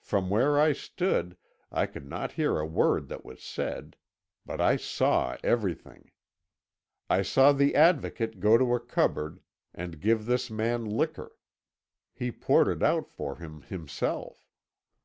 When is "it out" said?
12.66-13.08